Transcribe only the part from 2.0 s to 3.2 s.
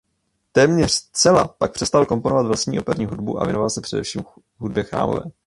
komponovat operní